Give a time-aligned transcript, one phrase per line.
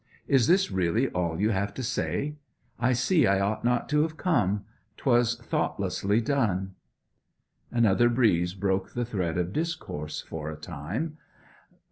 [0.27, 2.37] Is this really all you have to say?
[2.79, 4.65] I see I ought not to have come.
[4.97, 6.71] 'Twas thoughtlessly done.'
[7.69, 11.17] Another breeze broke the thread of discourse for a time.